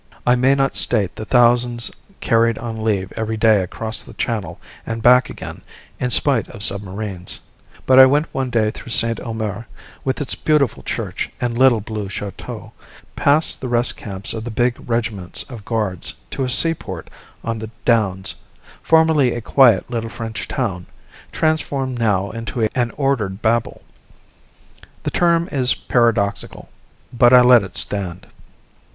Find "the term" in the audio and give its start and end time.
25.03-25.47